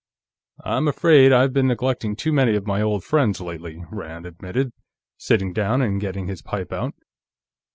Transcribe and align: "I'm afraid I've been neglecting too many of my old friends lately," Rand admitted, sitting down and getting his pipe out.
"I'm 0.65 0.87
afraid 0.87 1.31
I've 1.31 1.53
been 1.53 1.67
neglecting 1.67 2.15
too 2.15 2.33
many 2.33 2.55
of 2.55 2.65
my 2.65 2.81
old 2.81 3.03
friends 3.03 3.39
lately," 3.39 3.83
Rand 3.91 4.25
admitted, 4.25 4.73
sitting 5.15 5.53
down 5.53 5.83
and 5.83 6.01
getting 6.01 6.25
his 6.25 6.41
pipe 6.41 6.73
out. 6.73 6.95